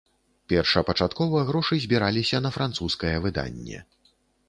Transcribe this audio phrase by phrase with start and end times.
[0.53, 3.89] Першапачаткова грошы збіраліся на французскае выданне.